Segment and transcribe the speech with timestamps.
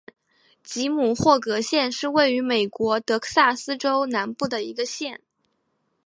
[0.63, 5.21] 吉姆霍格县是位于美国德克萨斯州南部的一个县。